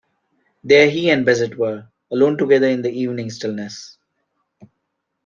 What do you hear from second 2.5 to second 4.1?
in the evening stillness.